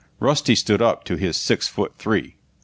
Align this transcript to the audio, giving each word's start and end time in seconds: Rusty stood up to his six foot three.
Rusty 0.19 0.55
stood 0.55 0.81
up 0.81 1.03
to 1.03 1.15
his 1.15 1.37
six 1.37 1.67
foot 1.67 1.93
three. 1.99 2.33